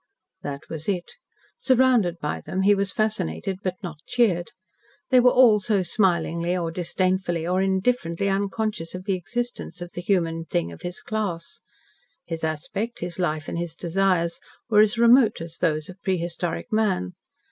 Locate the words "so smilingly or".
5.59-6.71